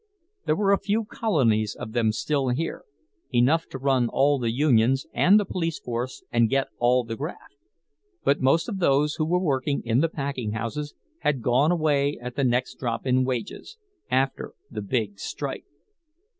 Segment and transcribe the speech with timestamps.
[0.47, 2.85] There were a few colonies of them still here,
[3.31, 7.53] enough to run all the unions and the police force and get all the graft;
[8.23, 12.35] but most of those who were working in the packing houses had gone away at
[12.35, 15.65] the next drop in wages—after the big strike.